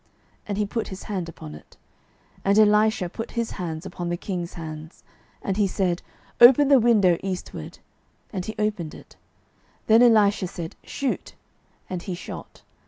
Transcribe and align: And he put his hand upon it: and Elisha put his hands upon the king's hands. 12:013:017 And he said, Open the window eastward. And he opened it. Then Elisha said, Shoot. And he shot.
And 0.47 0.57
he 0.57 0.65
put 0.65 0.87
his 0.87 1.03
hand 1.03 1.29
upon 1.29 1.53
it: 1.53 1.77
and 2.43 2.57
Elisha 2.57 3.07
put 3.07 3.33
his 3.37 3.51
hands 3.51 3.85
upon 3.85 4.09
the 4.09 4.17
king's 4.17 4.53
hands. 4.55 5.03
12:013:017 5.41 5.41
And 5.43 5.57
he 5.57 5.67
said, 5.67 6.01
Open 6.41 6.67
the 6.69 6.79
window 6.79 7.19
eastward. 7.21 7.77
And 8.33 8.43
he 8.43 8.55
opened 8.57 8.95
it. 8.95 9.15
Then 9.85 10.01
Elisha 10.01 10.47
said, 10.47 10.75
Shoot. 10.83 11.35
And 11.87 12.01
he 12.01 12.15
shot. 12.15 12.63